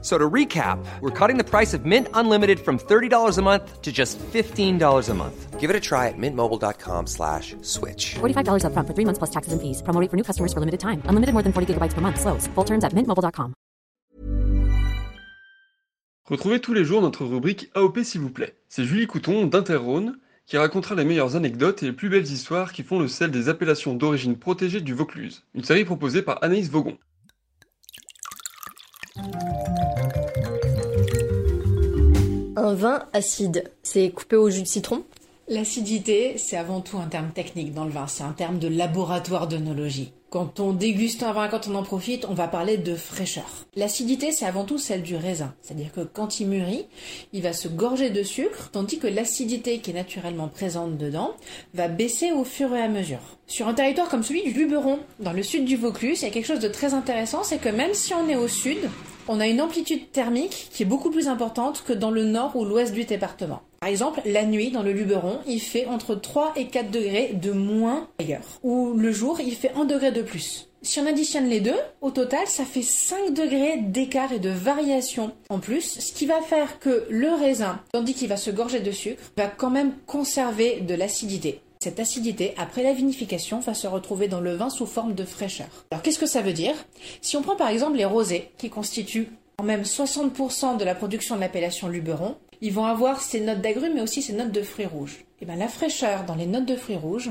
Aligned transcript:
So 0.00 0.16
to 0.16 0.30
recap, 0.30 0.78
we're 1.00 1.10
cutting 1.10 1.38
the 1.38 1.44
price 1.44 1.74
of 1.74 1.84
Mint 1.84 2.06
Unlimited 2.14 2.60
from 2.60 2.78
$30 2.78 3.36
a 3.36 3.42
month 3.42 3.82
to 3.82 3.90
just 3.90 4.16
$15 4.18 5.08
a 5.08 5.14
month. 5.14 5.58
Give 5.58 5.70
it 5.70 5.74
a 5.74 5.80
try 5.80 6.06
at 6.06 6.14
mintmobile.com 6.16 7.08
slash 7.08 7.56
switch. 7.62 8.14
$45 8.20 8.62
upfront 8.62 8.86
for 8.86 8.94
three 8.94 9.04
months 9.04 9.18
plus 9.18 9.30
taxes 9.30 9.52
and 9.52 9.60
fees. 9.60 9.82
Promo 9.82 10.00
rate 10.00 10.08
for 10.08 10.16
new 10.16 10.22
customers 10.22 10.52
for 10.52 10.60
limited 10.60 10.78
time. 10.78 11.02
Unlimited 11.08 11.34
more 11.34 11.42
than 11.42 11.52
40 11.52 11.74
gigabytes 11.74 11.94
per 11.94 12.00
month. 12.00 12.20
Slows. 12.20 12.46
Full 12.54 12.64
terms 12.64 12.84
at 12.84 12.94
mintmobile.com. 12.94 13.54
Retrouvez 16.30 16.60
tous 16.60 16.74
les 16.74 16.84
jours 16.84 17.00
notre 17.00 17.24
rubrique 17.24 17.70
AOP 17.74 18.04
s'il 18.04 18.20
vous 18.20 18.30
plaît. 18.30 18.54
C'est 18.68 18.84
Julie 18.84 19.06
Couton 19.06 19.46
d'Interrhône 19.46 20.18
qui 20.46 20.58
racontera 20.58 20.94
les 20.94 21.04
meilleures 21.04 21.36
anecdotes 21.36 21.82
et 21.82 21.86
les 21.86 21.92
plus 21.92 22.08
belles 22.08 22.30
histoires 22.30 22.72
qui 22.72 22.82
font 22.82 23.00
le 23.00 23.08
sel 23.08 23.30
des 23.30 23.48
appellations 23.48 23.94
d'origine 23.94 24.36
protégée 24.36 24.80
du 24.80 24.94
Vaucluse. 24.94 25.44
Une 25.54 25.64
série 25.64 25.84
proposée 25.84 26.22
par 26.22 26.42
Anaïs 26.44 26.70
Vaugon. 26.70 26.98
Un 32.60 32.74
vin 32.74 33.04
acide, 33.12 33.70
c'est 33.84 34.10
coupé 34.10 34.34
au 34.34 34.50
jus 34.50 34.62
de 34.62 34.66
citron? 34.66 35.04
L'acidité, 35.46 36.38
c'est 36.38 36.56
avant 36.56 36.80
tout 36.80 36.98
un 36.98 37.06
terme 37.06 37.30
technique 37.30 37.72
dans 37.72 37.84
le 37.84 37.92
vin, 37.92 38.08
c'est 38.08 38.24
un 38.24 38.32
terme 38.32 38.58
de 38.58 38.66
laboratoire 38.66 39.46
d'œnologie. 39.46 40.12
Quand 40.28 40.58
on 40.58 40.72
déguste 40.72 41.22
un 41.22 41.32
vin, 41.32 41.46
quand 41.46 41.68
on 41.68 41.76
en 41.76 41.84
profite, 41.84 42.26
on 42.28 42.34
va 42.34 42.48
parler 42.48 42.76
de 42.76 42.96
fraîcheur. 42.96 43.46
L'acidité, 43.76 44.32
c'est 44.32 44.44
avant 44.44 44.64
tout 44.64 44.76
celle 44.76 45.02
du 45.04 45.14
raisin. 45.14 45.54
C'est-à-dire 45.62 45.92
que 45.92 46.00
quand 46.00 46.40
il 46.40 46.48
mûrit, 46.48 46.86
il 47.32 47.42
va 47.42 47.52
se 47.52 47.68
gorger 47.68 48.10
de 48.10 48.24
sucre, 48.24 48.70
tandis 48.72 48.98
que 48.98 49.06
l'acidité 49.06 49.78
qui 49.78 49.92
est 49.92 49.94
naturellement 49.94 50.48
présente 50.48 50.98
dedans 50.98 51.34
va 51.74 51.86
baisser 51.86 52.32
au 52.32 52.42
fur 52.42 52.74
et 52.74 52.82
à 52.82 52.88
mesure. 52.88 53.20
Sur 53.46 53.68
un 53.68 53.74
territoire 53.74 54.08
comme 54.08 54.24
celui 54.24 54.42
du 54.42 54.52
Luberon, 54.52 54.98
dans 55.20 55.32
le 55.32 55.44
sud 55.44 55.64
du 55.64 55.76
Vaucluse, 55.76 56.22
il 56.22 56.24
y 56.24 56.28
a 56.28 56.32
quelque 56.32 56.46
chose 56.46 56.58
de 56.58 56.66
très 56.66 56.92
intéressant, 56.92 57.44
c'est 57.44 57.58
que 57.58 57.68
même 57.68 57.94
si 57.94 58.14
on 58.14 58.28
est 58.28 58.34
au 58.36 58.48
sud, 58.48 58.78
on 59.28 59.40
a 59.40 59.46
une 59.46 59.60
amplitude 59.60 60.10
thermique 60.10 60.68
qui 60.72 60.82
est 60.82 60.86
beaucoup 60.86 61.10
plus 61.10 61.28
importante 61.28 61.84
que 61.86 61.92
dans 61.92 62.10
le 62.10 62.24
nord 62.24 62.56
ou 62.56 62.64
l'ouest 62.64 62.92
du 62.92 63.04
département. 63.04 63.60
Par 63.80 63.88
exemple, 63.88 64.20
la 64.24 64.44
nuit, 64.44 64.70
dans 64.70 64.82
le 64.82 64.92
Luberon, 64.92 65.38
il 65.46 65.60
fait 65.60 65.86
entre 65.86 66.14
3 66.14 66.54
et 66.56 66.66
4 66.66 66.90
degrés 66.90 67.32
de 67.34 67.52
moins 67.52 68.08
ailleurs. 68.18 68.58
Ou 68.64 68.94
le 68.94 69.12
jour, 69.12 69.40
il 69.40 69.54
fait 69.54 69.72
1 69.76 69.84
degré 69.84 70.10
de 70.10 70.22
plus. 70.22 70.68
Si 70.82 71.00
on 71.00 71.06
additionne 71.06 71.48
les 71.48 71.60
deux, 71.60 71.78
au 72.00 72.10
total, 72.10 72.46
ça 72.46 72.64
fait 72.64 72.82
5 72.82 73.34
degrés 73.34 73.78
d'écart 73.78 74.32
et 74.32 74.38
de 74.38 74.48
variation 74.48 75.32
en 75.50 75.58
plus, 75.58 75.98
ce 75.98 76.12
qui 76.12 76.26
va 76.26 76.40
faire 76.40 76.78
que 76.78 77.04
le 77.10 77.30
raisin, 77.30 77.80
tandis 77.92 78.14
qu'il 78.14 78.28
va 78.28 78.36
se 78.36 78.50
gorger 78.50 78.80
de 78.80 78.92
sucre, 78.92 79.22
va 79.36 79.46
quand 79.48 79.70
même 79.70 79.92
conserver 80.06 80.80
de 80.80 80.94
l'acidité. 80.94 81.60
Cette 81.80 82.00
acidité, 82.00 82.54
après 82.56 82.82
la 82.82 82.92
vinification, 82.92 83.60
va 83.60 83.72
se 83.72 83.86
retrouver 83.86 84.26
dans 84.26 84.40
le 84.40 84.54
vin 84.54 84.68
sous 84.68 84.86
forme 84.86 85.14
de 85.14 85.24
fraîcheur. 85.24 85.86
Alors 85.90 86.02
qu'est-ce 86.02 86.18
que 86.18 86.26
ça 86.26 86.42
veut 86.42 86.52
dire? 86.52 86.74
Si 87.22 87.36
on 87.36 87.42
prend 87.42 87.54
par 87.54 87.68
exemple 87.68 87.96
les 87.96 88.04
rosés, 88.04 88.50
qui 88.58 88.68
constituent 88.68 89.28
quand 89.56 89.64
même 89.64 89.82
60% 89.82 90.76
de 90.76 90.84
la 90.84 90.94
production 90.94 91.36
de 91.36 91.40
l'appellation 91.40 91.88
Luberon, 91.88 92.36
ils 92.60 92.72
vont 92.72 92.86
avoir 92.86 93.20
ces 93.20 93.40
notes 93.40 93.60
d'agrumes 93.60 93.94
mais 93.94 94.00
aussi 94.00 94.22
ces 94.22 94.32
notes 94.32 94.50
de 94.50 94.62
fruits 94.62 94.86
rouges. 94.86 95.24
Et 95.40 95.44
bien 95.44 95.54
la 95.54 95.68
fraîcheur 95.68 96.24
dans 96.24 96.34
les 96.34 96.46
notes 96.46 96.66
de 96.66 96.74
fruits 96.74 96.96
rouges, 96.96 97.30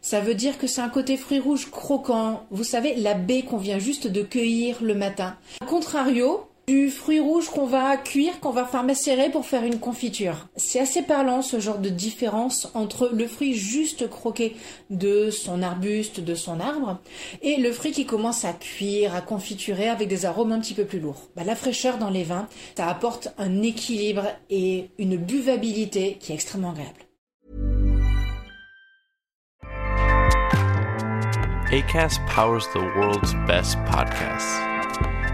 ça 0.00 0.20
veut 0.20 0.34
dire 0.34 0.56
que 0.56 0.66
c'est 0.66 0.80
un 0.80 0.88
côté 0.88 1.18
fruits 1.18 1.38
rouges 1.38 1.70
croquant. 1.70 2.46
Vous 2.50 2.64
savez, 2.64 2.94
la 2.94 3.12
baie 3.12 3.42
qu'on 3.42 3.58
vient 3.58 3.78
juste 3.78 4.06
de 4.06 4.22
cueillir 4.22 4.82
le 4.82 4.94
matin. 4.94 5.36
A 5.60 5.66
contrario, 5.66 6.48
du 6.68 6.90
fruit 6.90 7.20
rouge 7.20 7.48
qu'on 7.48 7.66
va 7.66 7.96
cuire, 7.96 8.38
qu'on 8.40 8.50
va 8.50 8.64
faire 8.64 8.84
macérer 8.84 9.30
pour 9.30 9.46
faire 9.46 9.64
une 9.64 9.78
confiture. 9.78 10.48
C'est 10.56 10.78
assez 10.78 11.02
parlant 11.02 11.42
ce 11.42 11.60
genre 11.60 11.78
de 11.78 11.88
différence 11.88 12.70
entre 12.74 13.10
le 13.12 13.26
fruit 13.26 13.54
juste 13.54 14.08
croqué 14.08 14.56
de 14.90 15.30
son 15.30 15.62
arbuste, 15.62 16.20
de 16.20 16.34
son 16.34 16.60
arbre, 16.60 16.98
et 17.42 17.56
le 17.56 17.72
fruit 17.72 17.92
qui 17.92 18.06
commence 18.06 18.44
à 18.44 18.52
cuire, 18.52 19.14
à 19.14 19.20
confiturer 19.20 19.88
avec 19.88 20.08
des 20.08 20.24
arômes 20.24 20.52
un 20.52 20.60
petit 20.60 20.74
peu 20.74 20.84
plus 20.84 21.00
lourds. 21.00 21.28
Bah, 21.36 21.42
la 21.44 21.56
fraîcheur 21.56 21.98
dans 21.98 22.10
les 22.10 22.24
vins, 22.24 22.48
ça 22.76 22.88
apporte 22.88 23.28
un 23.38 23.62
équilibre 23.62 24.26
et 24.50 24.90
une 24.98 25.16
buvabilité 25.16 26.16
qui 26.20 26.32
est 26.32 26.36
extrêmement 26.36 26.70
agréable. 26.70 27.00
ACAST 31.72 32.20
powers 32.26 32.66
the 32.74 32.82
world's 32.96 33.32
best 33.46 33.78
podcasts. 33.86 34.71